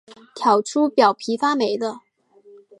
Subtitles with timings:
[0.33, 1.99] 挑出表皮发霉的